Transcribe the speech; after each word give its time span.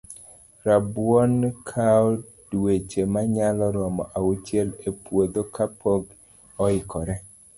Rabuon 0.65 1.33
kawo 1.69 2.05
dueche 2.49 3.01
manyalo 3.13 3.65
romo 3.75 4.03
auchiel 4.17 4.69
e 4.87 4.89
puodho 5.03 5.41
ka 5.55 5.65
pok 5.79 6.03
oikore 6.65 7.15